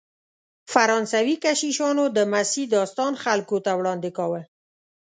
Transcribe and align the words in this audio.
فرانسوي 0.73 1.35
کشیشانو 1.43 2.03
د 2.15 2.17
مسیح 2.33 2.65
داستان 2.75 3.11
خلکو 3.23 3.57
ته 3.65 3.71
وړاندې 3.79 4.09
کاوه. 4.17 4.41